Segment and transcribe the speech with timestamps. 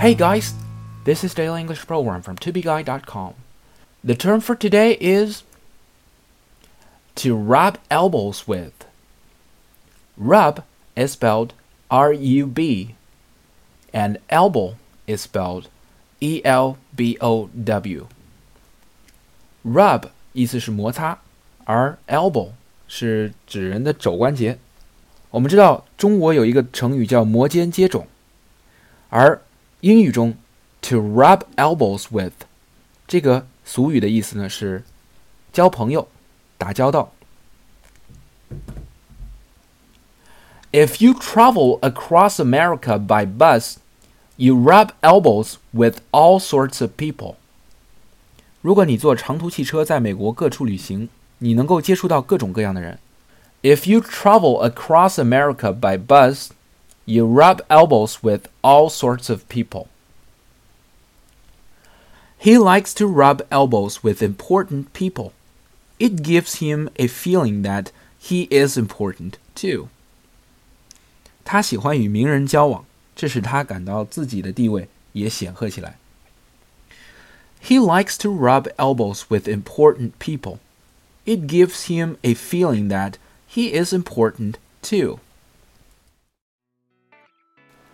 [0.00, 0.54] Hey guys,
[1.04, 3.34] this is Daily English Program from tobeguy.com.
[4.04, 5.42] The term for today is
[7.16, 8.72] to rub elbows with.
[10.16, 10.62] Rub
[10.94, 11.54] is spelled
[11.90, 12.94] R U B,
[13.92, 14.76] and elbow
[15.06, 15.68] is spelled
[16.20, 18.06] E L B O W.
[19.64, 21.18] Rub 意思是摩擦，
[21.64, 22.50] 而 elbow
[22.86, 24.58] 是指人的肘关节。
[25.30, 28.04] 我们知道中国有一个成语叫摩肩接踵，
[29.08, 29.42] 而
[29.80, 30.34] 英语中
[30.82, 32.32] to rub elbows with
[33.06, 34.82] 这个俗语的意思呢是
[35.52, 36.08] 交朋友、
[36.58, 37.12] 打交道。
[40.72, 43.76] If you travel across America by bus,
[44.36, 47.36] you rub elbows with all sorts of people.
[48.60, 52.98] 如果你坐长途汽车在美国各处旅行，你能够接触到各种各样的人。
[53.62, 56.48] If you travel across America by bus,
[57.10, 59.88] you rub elbows with all sorts of people.
[62.38, 65.32] He likes to rub elbows with important people.
[65.98, 69.88] It gives him a feeling that he is important too.
[71.44, 75.96] 他喜欢与名人交往，这使他感到自己的地位也显赫起来。
[77.62, 80.58] He likes to rub elbows with important people.
[81.24, 83.14] It gives him a feeling that
[83.48, 85.20] he is important too.